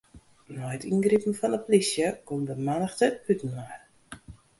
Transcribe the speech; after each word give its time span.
Nei 0.53 0.73
it 0.77 0.87
yngripen 0.91 1.37
fan 1.39 1.55
'e 1.55 1.59
plysje 1.65 2.07
gong 2.27 2.43
de 2.47 2.55
mannichte 2.65 3.07
útinoar. 3.31 3.79